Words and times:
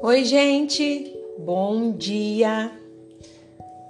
Oi, 0.00 0.24
gente, 0.24 1.12
bom 1.40 1.90
dia. 1.90 2.70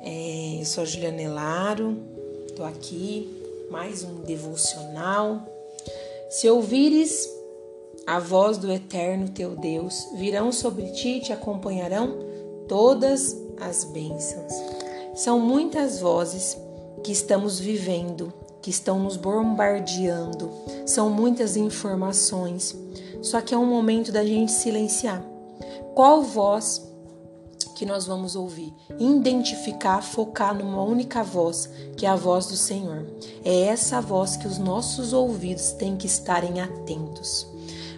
É, 0.00 0.56
eu 0.58 0.64
sou 0.64 0.82
a 0.82 0.86
Juliana 0.86 1.20
Elaro, 1.20 1.98
tô 2.56 2.64
aqui, 2.64 3.28
mais 3.70 4.04
um 4.04 4.22
devocional. 4.22 5.46
Se 6.30 6.48
ouvires 6.48 7.28
a 8.06 8.18
voz 8.18 8.56
do 8.56 8.72
Eterno 8.72 9.28
teu 9.28 9.50
Deus, 9.50 10.08
virão 10.14 10.50
sobre 10.50 10.90
ti 10.92 11.18
e 11.18 11.20
te 11.20 11.30
acompanharão 11.30 12.16
todas 12.66 13.36
as 13.60 13.84
bênçãos. 13.84 14.54
São 15.14 15.38
muitas 15.38 16.00
vozes 16.00 16.56
que 17.04 17.12
estamos 17.12 17.60
vivendo, 17.60 18.32
que 18.62 18.70
estão 18.70 18.98
nos 18.98 19.18
bombardeando, 19.18 20.50
são 20.86 21.10
muitas 21.10 21.54
informações, 21.54 22.74
só 23.20 23.42
que 23.42 23.54
é 23.54 23.58
um 23.58 23.66
momento 23.66 24.10
da 24.10 24.24
gente 24.24 24.52
silenciar 24.52 25.22
qual 25.98 26.22
voz 26.22 26.80
que 27.74 27.84
nós 27.84 28.06
vamos 28.06 28.36
ouvir? 28.36 28.72
Identificar, 29.00 30.00
focar 30.00 30.54
numa 30.54 30.80
única 30.80 31.24
voz, 31.24 31.68
que 31.96 32.06
é 32.06 32.08
a 32.08 32.14
voz 32.14 32.46
do 32.46 32.56
Senhor. 32.56 33.04
É 33.44 33.62
essa 33.62 34.00
voz 34.00 34.36
que 34.36 34.46
os 34.46 34.58
nossos 34.58 35.12
ouvidos 35.12 35.72
têm 35.72 35.96
que 35.96 36.06
estarem 36.06 36.60
atentos. 36.60 37.48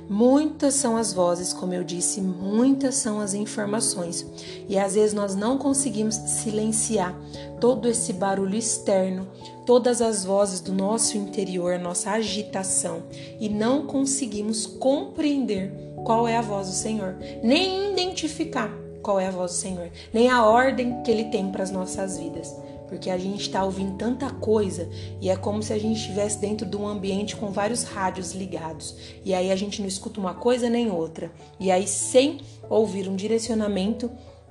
Muitas 0.08 0.76
são 0.76 0.96
as 0.96 1.12
vozes, 1.12 1.52
como 1.52 1.74
eu 1.74 1.84
disse, 1.84 2.22
muitas 2.22 2.94
são 2.94 3.20
as 3.20 3.34
informações. 3.34 4.26
E 4.66 4.78
às 4.78 4.94
vezes 4.94 5.12
nós 5.12 5.34
não 5.34 5.58
conseguimos 5.58 6.14
silenciar 6.14 7.14
todo 7.60 7.86
esse 7.86 8.14
barulho 8.14 8.56
externo, 8.56 9.28
todas 9.66 10.00
as 10.00 10.24
vozes 10.24 10.60
do 10.60 10.72
nosso 10.72 11.18
interior, 11.18 11.78
nossa 11.78 12.12
agitação, 12.12 13.02
e 13.38 13.50
não 13.50 13.86
conseguimos 13.86 14.64
compreender 14.64 15.89
qual 16.04 16.26
é 16.26 16.36
a 16.36 16.42
voz 16.42 16.68
do 16.68 16.74
Senhor, 16.74 17.16
nem 17.42 17.92
identificar 17.92 18.70
qual 19.02 19.18
é 19.18 19.26
a 19.26 19.30
voz 19.30 19.52
do 19.52 19.56
Senhor, 19.56 19.90
nem 20.12 20.28
a 20.28 20.44
ordem 20.44 21.02
que 21.02 21.10
ele 21.10 21.24
tem 21.24 21.50
para 21.50 21.62
as 21.62 21.70
nossas 21.70 22.18
vidas 22.18 22.54
porque 22.90 23.08
a 23.08 23.16
gente 23.16 23.42
está 23.42 23.64
ouvindo 23.64 23.96
tanta 23.96 24.28
coisa 24.28 24.90
e 25.20 25.30
é 25.30 25.36
como 25.36 25.62
se 25.62 25.72
a 25.72 25.78
gente 25.78 26.00
estivesse 26.00 26.38
dentro 26.38 26.66
de 26.66 26.76
um 26.76 26.88
ambiente 26.88 27.36
com 27.36 27.52
vários 27.52 27.84
rádios 27.84 28.32
ligados. 28.32 28.96
E 29.24 29.32
aí 29.32 29.52
a 29.52 29.54
gente 29.54 29.80
não 29.80 29.86
escuta 29.86 30.18
uma 30.18 30.34
coisa 30.34 30.68
nem 30.68 30.90
outra. 30.90 31.30
E 31.60 31.70
aí, 31.70 31.86
sem 31.86 32.40
ouvir 32.68 33.08
um 33.08 33.14
direcionamento, 33.14 34.10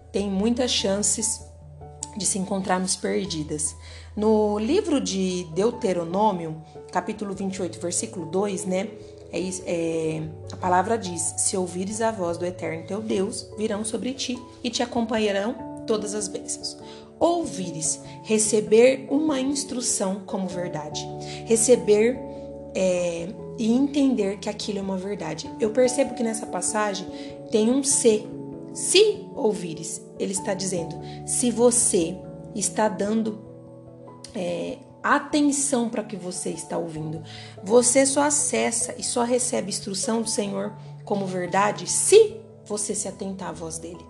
tem 0.09 0.29
muitas 0.29 0.71
chances 0.71 1.45
de 2.15 2.25
se 2.25 2.39
encontrarmos 2.39 2.95
perdidas. 2.95 3.75
No 4.15 4.57
livro 4.57 5.01
de 5.01 5.45
Deuteronômio, 5.53 6.63
capítulo 6.93 7.33
28, 7.33 7.77
versículo 7.79 8.25
2, 8.25 8.65
né? 8.65 8.87
É, 9.31 9.39
é, 9.65 10.23
a 10.51 10.57
palavra 10.57 10.97
diz: 10.97 11.35
Se 11.37 11.55
ouvires 11.55 12.01
a 12.01 12.11
voz 12.11 12.37
do 12.37 12.45
Eterno 12.45 12.85
teu 12.85 13.01
Deus, 13.01 13.47
virão 13.57 13.85
sobre 13.85 14.13
ti 14.13 14.37
e 14.63 14.69
te 14.69 14.81
acompanharão 14.81 15.83
todas 15.85 16.13
as 16.13 16.27
bênçãos 16.27 16.77
ouvires, 17.19 18.01
receber 18.23 19.05
uma 19.09 19.39
instrução 19.39 20.21
como 20.25 20.47
verdade, 20.47 21.05
receber 21.45 22.17
é, 22.73 23.27
e 23.57 23.71
entender 23.71 24.39
que 24.39 24.47
aquilo 24.47 24.79
é 24.79 24.81
uma 24.81 24.97
verdade. 24.97 25.51
Eu 25.59 25.71
percebo 25.71 26.15
que 26.15 26.23
nessa 26.23 26.45
passagem 26.45 27.07
tem 27.51 27.69
um 27.69 27.83
se. 27.83 28.25
Se 28.71 29.25
ouvires, 29.35 29.99
ele 30.19 30.31
está 30.31 30.53
dizendo, 30.53 30.95
se 31.25 31.49
você 31.49 32.15
está 32.53 32.87
dando 32.87 33.39
é, 34.35 34.77
atenção 35.03 35.89
para 35.89 36.01
o 36.01 36.05
que 36.05 36.15
você 36.15 36.49
está 36.49 36.77
ouvindo, 36.77 37.21
você 37.63 38.05
só 38.05 38.23
acessa 38.23 38.95
e 38.97 39.03
só 39.03 39.23
recebe 39.23 39.69
instrução 39.69 40.21
do 40.21 40.29
Senhor 40.29 40.73
como 41.03 41.25
verdade 41.25 41.89
se 41.89 42.37
você 42.65 42.93
se 42.93 43.07
atentar 43.07 43.49
à 43.49 43.51
voz 43.51 43.79
dele. 43.79 44.05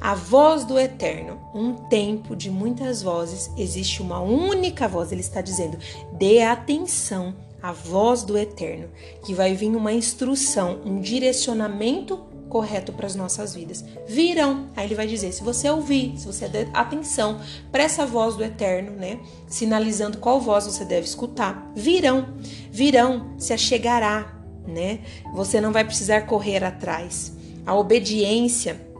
A 0.00 0.14
voz 0.14 0.64
do 0.64 0.78
Eterno, 0.78 1.40
um 1.54 1.72
tempo 1.88 2.36
de 2.36 2.50
muitas 2.50 3.02
vozes, 3.02 3.50
existe 3.56 4.02
uma 4.02 4.20
única 4.20 4.86
voz. 4.86 5.10
Ele 5.10 5.22
está 5.22 5.40
dizendo: 5.40 5.78
dê 6.12 6.42
atenção 6.42 7.34
à 7.62 7.72
voz 7.72 8.22
do 8.22 8.36
Eterno, 8.36 8.90
que 9.24 9.32
vai 9.32 9.54
vir 9.54 9.74
uma 9.74 9.92
instrução, 9.92 10.80
um 10.84 11.00
direcionamento 11.00 12.31
correto 12.52 12.92
para 12.92 13.06
as 13.06 13.16
nossas 13.16 13.54
vidas. 13.54 13.82
Virão, 14.06 14.68
aí 14.76 14.86
ele 14.86 14.94
vai 14.94 15.06
dizer: 15.06 15.32
se 15.32 15.42
você 15.42 15.70
ouvir, 15.70 16.18
se 16.18 16.26
você 16.26 16.46
der 16.46 16.68
atenção 16.74 17.40
para 17.72 17.82
essa 17.82 18.04
voz 18.04 18.36
do 18.36 18.44
Eterno, 18.44 18.90
né, 18.90 19.18
sinalizando 19.48 20.18
qual 20.18 20.38
voz 20.38 20.66
você 20.66 20.84
deve 20.84 21.06
escutar, 21.06 21.72
virão, 21.74 22.34
virão, 22.70 23.32
se 23.38 23.54
achegará, 23.54 24.38
né? 24.68 24.98
Você 25.32 25.62
não 25.62 25.72
vai 25.72 25.82
precisar 25.82 26.26
correr 26.26 26.62
atrás. 26.62 27.32
A 27.64 27.74
obediência 27.74 28.91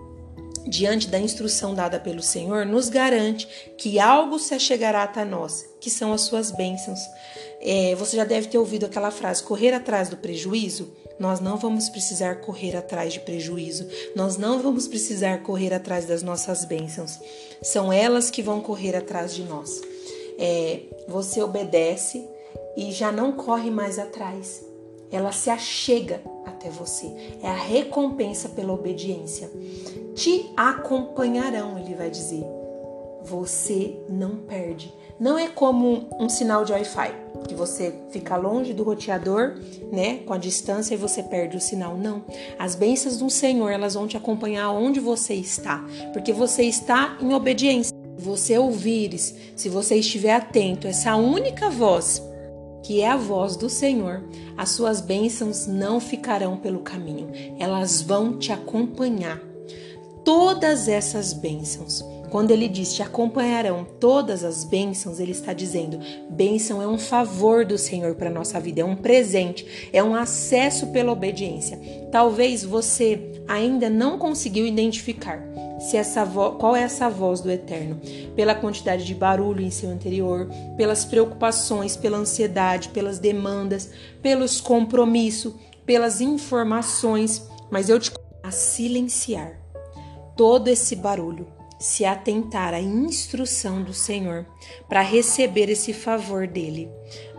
diante 0.66 1.08
da 1.08 1.18
instrução 1.18 1.74
dada 1.74 1.98
pelo 1.98 2.22
Senhor 2.22 2.64
nos 2.64 2.88
garante 2.88 3.48
que 3.76 3.98
algo 3.98 4.38
se 4.38 4.54
achegará 4.54 5.02
até 5.02 5.24
nós, 5.24 5.66
que 5.80 5.90
são 5.90 6.12
as 6.12 6.22
suas 6.22 6.50
bênçãos. 6.50 7.00
É, 7.60 7.94
você 7.94 8.16
já 8.16 8.24
deve 8.24 8.48
ter 8.48 8.58
ouvido 8.58 8.86
aquela 8.86 9.10
frase: 9.10 9.42
correr 9.42 9.72
atrás 9.72 10.08
do 10.08 10.16
prejuízo. 10.16 10.92
Nós 11.18 11.38
não 11.40 11.56
vamos 11.56 11.88
precisar 11.88 12.40
correr 12.40 12.74
atrás 12.74 13.12
de 13.12 13.20
prejuízo, 13.20 13.86
nós 14.16 14.36
não 14.36 14.60
vamos 14.60 14.88
precisar 14.88 15.42
correr 15.42 15.72
atrás 15.72 16.04
das 16.04 16.22
nossas 16.22 16.64
bênçãos. 16.64 17.20
São 17.62 17.92
elas 17.92 18.30
que 18.30 18.42
vão 18.42 18.60
correr 18.60 18.96
atrás 18.96 19.32
de 19.34 19.44
nós. 19.44 19.80
É, 20.38 20.80
você 21.06 21.40
obedece 21.40 22.26
e 22.76 22.90
já 22.90 23.12
não 23.12 23.32
corre 23.32 23.70
mais 23.70 23.98
atrás 23.98 24.64
ela 25.12 25.30
se 25.30 25.50
achega 25.50 26.22
até 26.46 26.70
você. 26.70 27.06
É 27.42 27.48
a 27.48 27.54
recompensa 27.54 28.48
pela 28.48 28.72
obediência. 28.72 29.50
Te 30.14 30.52
acompanharão, 30.56 31.78
ele 31.78 31.94
vai 31.94 32.10
dizer. 32.10 32.44
Você 33.24 33.96
não 34.08 34.36
perde. 34.36 34.92
Não 35.18 35.38
é 35.38 35.48
como 35.48 36.08
um 36.18 36.28
sinal 36.28 36.64
de 36.64 36.72
Wi-Fi, 36.72 37.14
que 37.46 37.54
você 37.54 37.94
fica 38.10 38.36
longe 38.36 38.74
do 38.74 38.82
roteador, 38.82 39.54
né, 39.90 40.16
com 40.26 40.32
a 40.32 40.38
distância 40.38 40.94
e 40.94 40.98
você 40.98 41.22
perde 41.22 41.56
o 41.56 41.60
sinal. 41.60 41.96
Não. 41.96 42.24
As 42.58 42.74
bênçãos 42.74 43.18
do 43.18 43.30
Senhor, 43.30 43.70
elas 43.70 43.94
vão 43.94 44.06
te 44.06 44.16
acompanhar 44.16 44.70
onde 44.70 44.98
você 44.98 45.34
está, 45.34 45.84
porque 46.12 46.32
você 46.32 46.64
está 46.64 47.16
em 47.20 47.32
obediência. 47.32 47.94
Se 48.18 48.24
você 48.24 48.58
ouvires, 48.58 49.34
se 49.56 49.68
você 49.68 49.96
estiver 49.96 50.34
atento, 50.34 50.86
essa 50.86 51.14
única 51.16 51.70
voz 51.70 52.22
que 52.82 53.00
é 53.00 53.08
a 53.08 53.16
voz 53.16 53.56
do 53.56 53.68
Senhor, 53.68 54.24
as 54.56 54.70
suas 54.70 55.00
bênçãos 55.00 55.66
não 55.66 56.00
ficarão 56.00 56.56
pelo 56.56 56.80
caminho, 56.80 57.30
elas 57.58 58.02
vão 58.02 58.38
te 58.38 58.52
acompanhar. 58.52 59.51
Todas 60.24 60.86
essas 60.86 61.32
bênçãos, 61.32 62.04
quando 62.30 62.50
ele 62.50 62.68
diz 62.68 62.94
te 62.94 63.02
acompanharão 63.02 63.84
todas 64.00 64.44
as 64.44 64.64
bênçãos, 64.64 65.20
ele 65.20 65.32
está 65.32 65.52
dizendo: 65.52 65.98
bênção 66.30 66.80
é 66.80 66.86
um 66.86 66.96
favor 66.96 67.64
do 67.64 67.76
Senhor 67.76 68.14
para 68.14 68.30
nossa 68.30 68.58
vida, 68.60 68.80
é 68.80 68.84
um 68.84 68.96
presente, 68.96 69.90
é 69.92 70.02
um 70.02 70.14
acesso 70.14 70.86
pela 70.88 71.12
obediência. 71.12 71.78
Talvez 72.10 72.64
você 72.64 73.32
ainda 73.48 73.90
não 73.90 74.16
conseguiu 74.16 74.64
identificar 74.64 75.42
se 75.80 75.96
essa 75.96 76.24
qual 76.24 76.76
é 76.76 76.82
essa 76.82 77.10
voz 77.10 77.40
do 77.40 77.50
Eterno, 77.50 78.00
pela 78.36 78.54
quantidade 78.54 79.04
de 79.04 79.14
barulho 79.14 79.60
em 79.60 79.70
seu 79.70 79.92
interior, 79.92 80.48
pelas 80.76 81.04
preocupações, 81.04 81.96
pela 81.96 82.18
ansiedade, 82.18 82.90
pelas 82.90 83.18
demandas, 83.18 83.90
pelos 84.22 84.60
compromissos, 84.60 85.52
pelas 85.84 86.20
informações, 86.20 87.42
mas 87.70 87.88
eu 87.88 87.98
te 87.98 88.12
a 88.44 88.50
silenciar 88.50 89.61
todo 90.36 90.68
esse 90.68 90.96
barulho, 90.96 91.46
se 91.78 92.04
atentar 92.04 92.72
à 92.72 92.80
instrução 92.80 93.82
do 93.82 93.92
Senhor 93.92 94.46
para 94.88 95.00
receber 95.00 95.68
esse 95.68 95.92
favor 95.92 96.46
dele. 96.46 96.88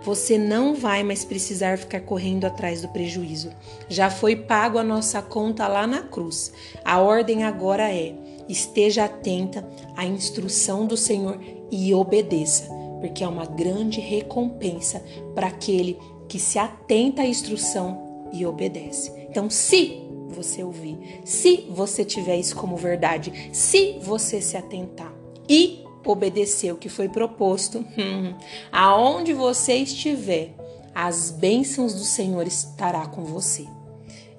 Você 0.03 0.37
não 0.37 0.75
vai 0.75 1.01
mais 1.01 1.23
precisar 1.23 1.77
ficar 1.77 2.01
correndo 2.01 2.43
atrás 2.43 2.81
do 2.81 2.89
prejuízo. 2.89 3.51
Já 3.87 4.09
foi 4.09 4.35
pago 4.35 4.77
a 4.77 4.83
nossa 4.83 5.21
conta 5.21 5.65
lá 5.65 5.87
na 5.87 6.01
cruz. 6.01 6.51
A 6.83 6.99
ordem 6.99 7.45
agora 7.45 7.89
é: 7.89 8.13
esteja 8.49 9.05
atenta 9.05 9.65
à 9.95 10.05
instrução 10.05 10.85
do 10.85 10.97
Senhor 10.97 11.39
e 11.71 11.93
obedeça, 11.93 12.69
porque 12.99 13.23
é 13.23 13.27
uma 13.27 13.45
grande 13.45 14.01
recompensa 14.01 15.01
para 15.33 15.47
aquele 15.47 15.97
que 16.27 16.37
se 16.37 16.59
atenta 16.59 17.21
à 17.21 17.25
instrução 17.25 18.27
e 18.33 18.45
obedece. 18.45 19.13
Então, 19.29 19.49
se 19.49 20.02
você 20.33 20.63
ouvir, 20.63 21.21
se 21.23 21.67
você 21.69 22.03
tiver 22.03 22.37
isso 22.37 22.55
como 22.55 22.75
verdade, 22.75 23.49
se 23.53 23.99
você 24.01 24.41
se 24.41 24.57
atentar 24.57 25.13
e 25.47 25.83
obedecer 26.05 26.73
o 26.73 26.77
que 26.77 26.89
foi 26.89 27.07
proposto, 27.07 27.79
hum, 27.97 28.33
aonde 28.71 29.33
você 29.33 29.75
estiver, 29.75 30.55
as 30.93 31.31
bênçãos 31.31 31.93
do 31.93 32.03
Senhor 32.03 32.45
estará 32.45 33.05
com 33.05 33.23
você. 33.23 33.65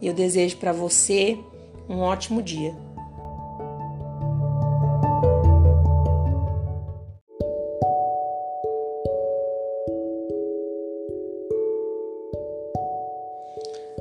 Eu 0.03 0.13
desejo 0.13 0.59
para 0.59 0.73
você 0.73 1.39
um 1.89 2.01
ótimo 2.01 2.43
dia. 2.43 2.77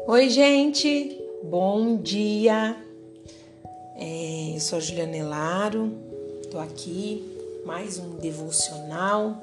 Oi, 0.05 0.29
gente, 0.29 1.22
bom 1.53 1.97
dia. 1.97 2.75
É, 3.95 4.53
eu 4.55 4.59
sou 4.59 4.79
a 4.79 4.81
Juliana 4.81 5.15
Elaro, 5.15 5.91
tô 6.49 6.57
aqui, 6.57 7.23
mais 7.63 7.99
um 7.99 8.15
devocional. 8.15 9.39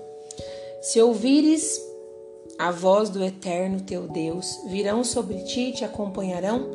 Se 0.83 1.01
ouvires 1.01 1.81
a 2.59 2.73
voz 2.73 3.11
do 3.11 3.23
Eterno 3.23 3.81
teu 3.83 4.09
Deus, 4.09 4.59
virão 4.67 5.05
sobre 5.05 5.45
ti 5.45 5.69
e 5.69 5.73
te 5.73 5.85
acompanharão 5.85 6.69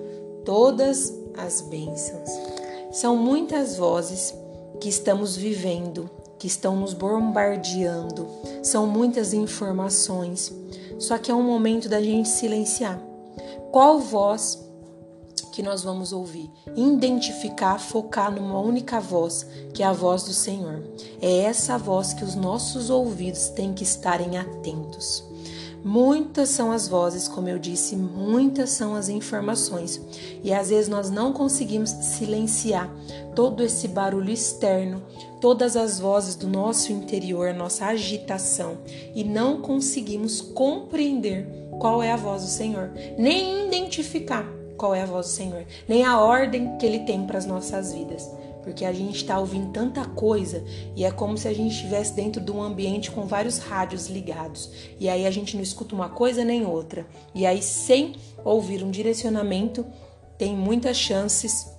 todas 0.46 1.14
as 1.38 1.60
bênçãos. 1.60 2.30
São 2.94 3.18
muitas 3.18 3.76
vozes 3.76 4.34
que 4.80 4.88
estamos 4.88 5.36
vivendo, 5.36 6.10
que 6.40 6.48
estão 6.48 6.78
nos 6.78 6.94
bombardeando, 6.94 8.26
são 8.64 8.88
muitas 8.88 9.34
informações, 9.34 10.54
só 10.98 11.18
que 11.18 11.30
é 11.30 11.36
um 11.36 11.44
momento 11.44 11.90
da 11.90 12.02
gente 12.02 12.30
silenciar. 12.30 13.02
Qual 13.70 14.00
voz 14.00 14.64
que 15.56 15.63
nós 15.63 15.84
vamos 15.84 16.12
ouvir? 16.12 16.52
Identificar, 16.75 17.80
focar 17.80 18.30
numa 18.30 18.60
única 18.60 19.00
voz, 19.00 19.48
que 19.74 19.81
é 19.81 19.86
a 19.86 19.94
voz 19.94 20.24
do 20.24 20.34
Senhor. 20.34 20.84
É 21.22 21.44
essa 21.44 21.78
voz 21.78 22.12
que 22.12 22.25
os 22.25 22.36
nossos 22.36 22.90
ouvidos 22.90 23.48
têm 23.48 23.74
que 23.74 23.84
estarem 23.84 24.38
atentos. 24.38 25.24
Muitas 25.81 26.50
são 26.50 26.74
as 26.74 26.90
vozes, 26.90 27.30
como 27.30 27.48
eu 27.48 27.57
disse, 27.57 27.96
muitas 27.96 28.72
são 28.72 28.96
as 28.96 29.07
informações. 29.07 30.02
E 30.44 30.52
às 30.52 30.69
vezes 30.69 30.90
nós 30.90 31.10
não 31.10 31.31
conseguimos 31.31 31.92
silenciar 31.92 32.94
todo 33.34 33.63
esse 33.63 33.88
barulho 33.88 34.31
externo, 34.31 35.01
todas 35.40 35.78
as 35.78 36.00
vozes 36.00 36.36
do 36.36 36.48
nosso 36.48 36.92
interior, 36.92 37.54
nossa 37.54 37.86
agitação, 37.86 38.80
e 39.16 39.24
não 39.24 39.62
conseguimos 39.62 40.42
compreender 40.42 41.48
qual 41.80 42.04
é 42.04 42.12
a 42.12 42.18
voz 42.18 42.42
do 42.42 42.50
Senhor, 42.50 42.92
nem 43.18 43.68
identificar 43.68 44.64
qual 44.77 44.94
é 44.94 45.01
a 45.01 45.06
voz 45.06 45.27
do 45.27 45.31
Senhor, 45.31 45.66
nem 45.88 46.04
a 46.04 46.19
ordem 46.19 46.77
que 46.77 46.86
ele 46.86 47.00
tem 47.00 47.25
para 47.25 47.38
as 47.38 47.45
nossas 47.45 47.94
vidas 47.94 48.30
porque 48.66 48.83
a 48.83 48.92
gente 48.92 49.18
está 49.18 49.38
ouvindo 49.38 49.72
tanta 49.72 50.04
coisa 50.04 50.66
e 50.95 51.06
é 51.06 51.12
como 51.12 51.38
se 51.38 51.48
a 51.48 51.54
gente 51.54 51.75
estivesse 51.75 52.13
dentro 52.13 52.42
de 52.42 52.51
um 52.51 52.63
ambiente 52.63 53.12
com 53.12 53.27
vários 53.27 53.60
rádios 53.60 54.07
ligados. 54.07 54.72
E 55.00 55.07
aí 55.07 55.27
a 55.27 55.30
gente 55.30 55.56
não 55.56 55.62
escuta 55.62 55.94
uma 55.94 56.10
coisa 56.10 56.44
nem 56.44 56.66
outra. 56.66 57.06
E 57.36 57.45
aí, 57.45 57.62
sem 57.62 58.16
ouvir 58.44 58.83
um 58.83 58.89
direcionamento, 58.89 59.86
tem 60.36 60.56
muitas 60.56 60.98
chances 60.98 61.72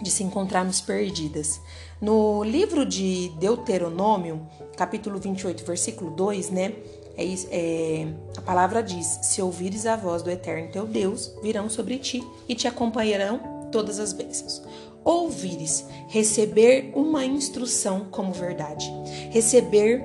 de 0.00 0.10
se 0.10 0.24
encontrarmos 0.24 0.80
perdidas. 0.80 1.60
No 2.00 2.42
livro 2.42 2.86
de 2.86 3.30
Deuteronômio, 3.38 4.48
capítulo 4.78 5.18
28, 5.18 5.62
versículo 5.62 6.10
2, 6.10 6.48
né? 6.50 6.72
É, 7.16 7.24
é, 7.50 8.08
a 8.36 8.42
palavra 8.42 8.82
diz: 8.82 9.20
Se 9.22 9.40
ouvires 9.40 9.86
a 9.86 9.96
voz 9.96 10.22
do 10.22 10.30
Eterno 10.30 10.70
teu 10.70 10.86
Deus, 10.86 11.32
virão 11.42 11.68
sobre 11.68 11.98
ti 11.98 12.22
e 12.48 12.54
te 12.54 12.66
acompanharão 12.66 13.68
todas 13.70 13.98
as 13.98 14.12
bênçãos 14.12 14.62
ouvires, 15.04 15.86
receber 16.08 16.90
uma 16.94 17.24
instrução 17.24 18.06
como 18.10 18.32
verdade, 18.32 18.90
receber 19.30 20.02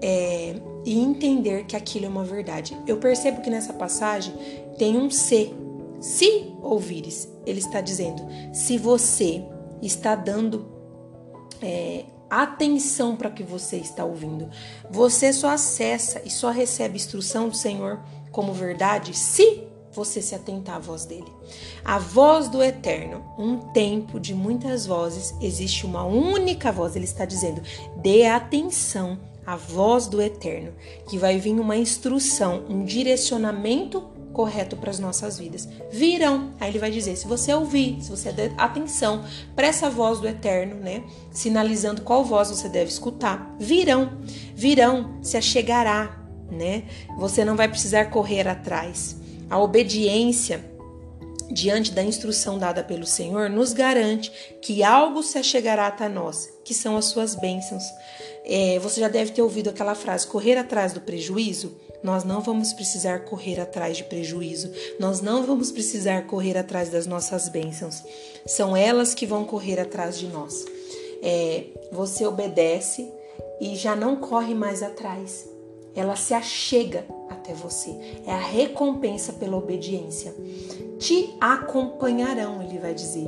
é, 0.00 0.54
e 0.84 0.98
entender 0.98 1.66
que 1.66 1.74
aquilo 1.74 2.06
é 2.06 2.08
uma 2.08 2.24
verdade. 2.24 2.76
Eu 2.86 2.98
percebo 2.98 3.40
que 3.40 3.50
nessa 3.50 3.72
passagem 3.72 4.32
tem 4.78 4.96
um 4.96 5.10
se. 5.10 5.52
Se 5.98 6.52
ouvires, 6.62 7.26
ele 7.46 7.58
está 7.58 7.80
dizendo, 7.80 8.22
se 8.52 8.76
você 8.76 9.42
está 9.80 10.14
dando 10.14 10.66
é, 11.62 12.04
atenção 12.28 13.16
para 13.16 13.30
que 13.30 13.42
você 13.42 13.76
está 13.76 14.04
ouvindo, 14.04 14.48
você 14.90 15.32
só 15.32 15.50
acessa 15.50 16.22
e 16.24 16.30
só 16.30 16.50
recebe 16.50 16.96
instrução 16.96 17.48
do 17.48 17.56
Senhor 17.56 18.00
como 18.30 18.52
verdade 18.52 19.16
se 19.16 19.64
você 19.92 20.20
se 20.20 20.34
atentar 20.34 20.76
à 20.76 20.78
voz 20.78 21.06
dele. 21.06 21.32
A 21.84 21.98
voz 21.98 22.48
do 22.48 22.62
Eterno, 22.62 23.24
um 23.38 23.56
tempo 23.72 24.20
de 24.20 24.34
muitas 24.34 24.86
vozes, 24.86 25.34
existe 25.40 25.86
uma 25.86 26.04
única 26.04 26.70
voz. 26.70 26.94
Ele 26.94 27.06
está 27.06 27.24
dizendo: 27.24 27.62
dê 27.96 28.26
atenção 28.26 29.18
à 29.46 29.56
voz 29.56 30.06
do 30.06 30.20
Eterno, 30.20 30.74
que 31.08 31.16
vai 31.16 31.38
vir 31.38 31.58
uma 31.58 31.76
instrução, 31.76 32.64
um 32.68 32.84
direcionamento 32.84 34.15
correto 34.36 34.76
para 34.76 34.90
as 34.90 34.98
nossas 34.98 35.38
vidas. 35.38 35.66
Virão, 35.90 36.52
aí 36.60 36.70
ele 36.70 36.78
vai 36.78 36.90
dizer: 36.90 37.16
se 37.16 37.26
você 37.26 37.54
ouvir, 37.54 38.02
se 38.02 38.10
você 38.10 38.30
der 38.30 38.52
atenção 38.58 39.24
para 39.54 39.66
essa 39.66 39.88
voz 39.88 40.20
do 40.20 40.28
Eterno, 40.28 40.74
né, 40.74 41.02
sinalizando 41.32 42.02
qual 42.02 42.22
voz 42.22 42.50
você 42.50 42.68
deve 42.68 42.90
escutar, 42.90 43.56
virão, 43.58 44.18
virão, 44.54 45.18
se 45.22 45.38
achegará, 45.38 46.22
né? 46.50 46.82
Você 47.16 47.46
não 47.46 47.56
vai 47.56 47.66
precisar 47.66 48.10
correr 48.10 48.46
atrás. 48.46 49.16
A 49.48 49.58
obediência 49.58 50.62
diante 51.50 51.92
da 51.92 52.02
instrução 52.02 52.58
dada 52.58 52.84
pelo 52.84 53.06
Senhor 53.06 53.48
nos 53.48 53.72
garante 53.72 54.30
que 54.60 54.82
algo 54.82 55.22
se 55.22 55.38
achegará 55.38 55.86
até 55.86 56.10
nós, 56.10 56.50
que 56.62 56.74
são 56.74 56.94
as 56.98 57.06
suas 57.06 57.34
bênçãos. 57.34 57.84
É, 58.46 58.78
você 58.78 59.00
já 59.00 59.08
deve 59.08 59.32
ter 59.32 59.42
ouvido 59.42 59.70
aquela 59.70 59.94
frase: 59.94 60.26
correr 60.26 60.56
atrás 60.56 60.92
do 60.92 61.00
prejuízo. 61.00 61.76
Nós 62.02 62.24
não 62.24 62.40
vamos 62.40 62.72
precisar 62.72 63.24
correr 63.24 63.58
atrás 63.58 63.96
de 63.96 64.04
prejuízo, 64.04 64.70
nós 65.00 65.20
não 65.20 65.44
vamos 65.44 65.72
precisar 65.72 66.26
correr 66.26 66.56
atrás 66.56 66.88
das 66.88 67.06
nossas 67.06 67.48
bênçãos. 67.48 68.04
São 68.46 68.76
elas 68.76 69.12
que 69.12 69.26
vão 69.26 69.44
correr 69.44 69.80
atrás 69.80 70.16
de 70.18 70.28
nós. 70.28 70.64
É, 71.22 71.64
você 71.90 72.24
obedece 72.24 73.10
e 73.60 73.74
já 73.74 73.96
não 73.96 74.16
corre 74.16 74.54
mais 74.54 74.82
atrás 74.82 75.48
ela 75.96 76.14
se 76.14 76.34
achega 76.34 77.06
até 77.30 77.54
você. 77.54 77.90
É 78.26 78.30
a 78.30 78.38
recompensa 78.38 79.32
pela 79.32 79.56
obediência. 79.56 80.34
Te 80.98 81.34
acompanharão, 81.40 82.62
ele 82.62 82.78
vai 82.78 82.92
dizer. 82.92 83.26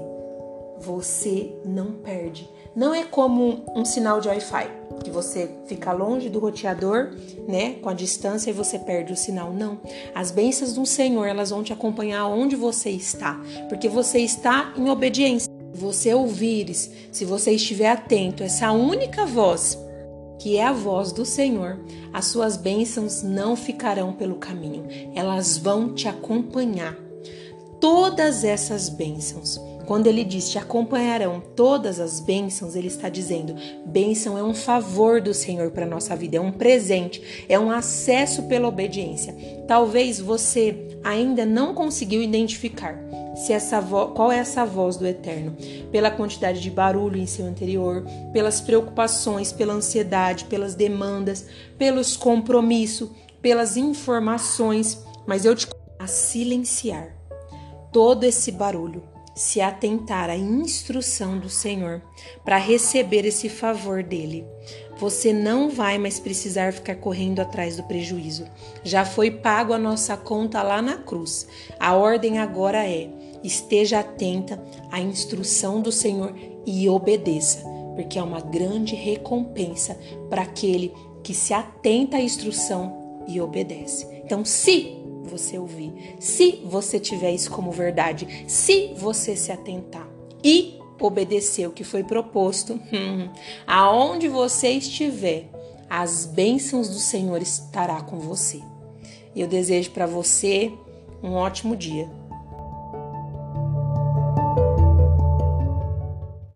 Você 0.79 1.50
não 1.64 1.93
perde. 1.93 2.49
Não 2.75 2.94
é 2.94 3.05
como 3.05 3.65
um 3.75 3.85
sinal 3.85 4.20
de 4.20 4.29
Wi-Fi, 4.29 4.70
que 5.03 5.11
você 5.11 5.50
fica 5.67 5.93
longe 5.93 6.29
do 6.29 6.38
roteador, 6.38 7.11
né, 7.47 7.75
com 7.75 7.88
a 7.88 7.94
distância 7.94 8.50
e 8.50 8.53
você 8.53 8.79
perde 8.79 9.12
o 9.12 9.17
sinal. 9.17 9.53
Não. 9.53 9.81
As 10.15 10.31
bênçãos 10.31 10.75
do 10.75 10.85
Senhor, 10.87 11.26
elas 11.26 11.50
vão 11.50 11.62
te 11.62 11.73
acompanhar 11.73 12.26
onde 12.26 12.56
você 12.56 12.91
está, 12.91 13.41
porque 13.69 13.88
você 13.88 14.19
está 14.19 14.73
em 14.76 14.88
obediência. 14.88 15.50
Se 15.73 15.81
você 15.81 16.15
ouvires, 16.15 16.91
se 17.12 17.25
você 17.25 17.53
estiver 17.53 17.91
atento, 17.91 18.43
essa 18.43 18.73
única 18.73 19.25
voz 19.26 19.79
que 20.38 20.56
é 20.56 20.64
a 20.64 20.73
voz 20.73 21.12
do 21.12 21.25
Senhor, 21.25 21.81
as 22.12 22.26
suas 22.26 22.56
bênçãos 22.56 23.23
não 23.23 23.56
ficarão 23.56 24.12
pelo 24.12 24.37
caminho, 24.37 24.87
elas 25.14 25.59
vão 25.59 25.93
te 25.93 26.09
acompanhar. 26.09 26.97
Todas 27.81 28.45
essas 28.45 28.88
bênçãos, 28.88 29.61
quando 29.88 30.07
ele 30.07 30.23
diz 30.23 30.50
te 30.50 30.59
acompanharão 30.59 31.40
todas 31.57 31.99
as 31.99 32.21
bênçãos, 32.21 32.76
ele 32.76 32.88
está 32.88 33.09
dizendo: 33.09 33.54
bênção 33.87 34.37
é 34.37 34.42
um 34.42 34.52
favor 34.52 35.18
do 35.18 35.33
Senhor 35.33 35.71
para 35.71 35.87
nossa 35.87 36.14
vida, 36.14 36.37
é 36.37 36.40
um 36.40 36.52
presente, 36.52 37.47
é 37.49 37.59
um 37.59 37.71
acesso 37.71 38.42
pela 38.42 38.68
obediência. 38.68 39.35
Talvez 39.66 40.21
você 40.21 40.76
ainda 41.02 41.47
não 41.47 41.73
conseguiu 41.73 42.21
identificar 42.21 42.99
se 43.35 43.54
essa 43.54 43.80
qual 43.80 44.30
é 44.30 44.37
essa 44.37 44.66
voz 44.66 44.99
do 44.99 45.07
Eterno, 45.07 45.57
pela 45.90 46.11
quantidade 46.11 46.61
de 46.61 46.71
barulho 46.71 47.16
em 47.16 47.26
seu 47.26 47.49
interior, 47.49 48.04
pelas 48.30 48.61
preocupações, 48.61 49.54
pela 49.54 49.73
ansiedade, 49.73 50.45
pelas 50.45 50.75
demandas, 50.75 51.47
pelos 51.78 52.14
compromissos, 52.14 53.09
pelas 53.40 53.78
informações, 53.78 55.02
mas 55.26 55.47
eu 55.47 55.57
te 55.57 55.66
a 55.99 56.07
silenciar 56.07 57.16
todo 57.90 58.25
esse 58.25 58.52
barulho, 58.52 59.02
se 59.38 59.61
atentar 59.61 60.28
à 60.28 60.37
instrução 60.37 61.38
do 61.38 61.49
Senhor 61.49 62.02
para 62.45 62.57
receber 62.57 63.25
esse 63.25 63.49
favor 63.49 64.02
dele. 64.02 64.45
Você 64.99 65.33
não 65.33 65.71
vai 65.71 65.97
mais 65.97 66.18
precisar 66.18 66.73
ficar 66.73 66.97
correndo 66.97 67.38
atrás 67.38 67.76
do 67.76 67.85
prejuízo. 67.85 68.47
Já 68.83 69.04
foi 69.04 69.30
pago 69.30 69.73
a 69.73 69.78
nossa 69.78 70.16
conta 70.16 70.61
lá 70.61 70.83
na 70.83 70.97
cruz. 70.97 71.47
A 71.78 71.95
ordem 71.95 72.40
agora 72.40 72.85
é: 72.85 73.09
esteja 73.45 74.00
atenta 74.00 74.61
à 74.90 75.00
instrução 75.00 75.80
do 75.80 75.92
Senhor 75.92 76.35
e 76.66 76.88
obedeça, 76.88 77.62
porque 77.95 78.18
é 78.18 78.23
uma 78.23 78.40
grande 78.40 78.97
recompensa 78.97 79.97
para 80.28 80.42
aquele 80.42 80.92
que 81.23 81.33
se 81.33 81.54
atenta 81.54 82.16
à 82.16 82.21
instrução 82.21 83.23
e 83.28 83.40
obedece. 83.40 84.04
Então, 84.25 84.45
se 84.45 84.98
você 85.28 85.58
ouvir, 85.58 86.16
se 86.18 86.62
você 86.64 86.99
tiver 86.99 87.32
isso 87.32 87.50
como 87.50 87.70
verdade, 87.70 88.44
se 88.49 88.94
você 88.97 89.37
se 89.37 89.52
atentar 89.52 90.08
e 90.42 90.78
obedecer 91.00 91.68
o 91.68 91.73
que 91.73 91.85
foi 91.85 92.02
proposto, 92.02 92.75
hum, 92.92 93.28
aonde 93.66 94.26
você 94.28 94.70
estiver, 94.70 95.49
as 95.88 96.26
bênçãos 96.26 96.88
do 96.88 96.99
Senhor 96.99 97.40
estará 97.40 98.00
com 98.00 98.18
você. 98.18 98.61
Eu 99.37 99.47
desejo 99.47 99.92
para 99.92 100.06
você 100.06 100.73
um 101.23 101.35
ótimo 101.35 101.76
dia 101.76 102.18